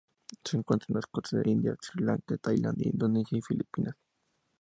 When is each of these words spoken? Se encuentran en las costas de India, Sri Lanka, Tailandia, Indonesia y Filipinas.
Se 0.43 0.57
encuentran 0.57 0.87
en 0.89 0.95
las 0.95 1.05
costas 1.05 1.43
de 1.43 1.51
India, 1.51 1.75
Sri 1.79 2.03
Lanka, 2.03 2.35
Tailandia, 2.37 2.89
Indonesia 2.91 3.37
y 3.37 3.41
Filipinas. 3.43 3.93